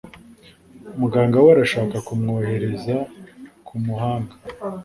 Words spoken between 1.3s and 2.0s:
we arashaka